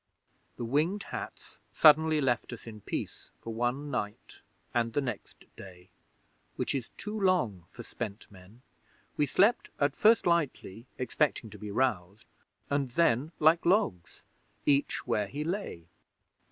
The 0.57 0.65
Winged 0.65 1.03
Hats 1.03 1.59
suddenly 1.71 2.19
left 2.21 2.51
us 2.53 2.65
in 2.65 2.81
peace 2.81 3.29
for 3.39 3.53
one 3.53 3.91
night 3.91 4.41
and 4.73 4.93
the 4.93 4.99
next 4.99 5.45
day; 5.55 5.91
which 6.55 6.73
is 6.73 6.89
too 6.97 7.15
long 7.21 7.65
for 7.67 7.83
spent 7.83 8.25
men. 8.31 8.63
We 9.15 9.27
slept 9.27 9.69
at 9.79 9.95
first 9.95 10.25
lightly, 10.25 10.87
expecting 10.97 11.51
to 11.51 11.59
be 11.59 11.69
roused, 11.69 12.25
and 12.67 12.89
then 12.89 13.31
like 13.37 13.63
logs, 13.63 14.23
each 14.65 15.05
where 15.05 15.27
he 15.27 15.43
lay. 15.43 15.85